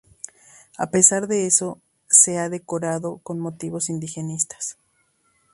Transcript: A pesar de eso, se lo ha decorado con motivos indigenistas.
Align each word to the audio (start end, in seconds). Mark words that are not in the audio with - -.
A 0.79 0.89
pesar 0.89 1.27
de 1.27 1.45
eso, 1.45 1.79
se 2.09 2.33
lo 2.33 2.39
ha 2.39 2.49
decorado 2.49 3.19
con 3.19 3.37
motivos 3.39 3.87
indigenistas. 3.87 4.79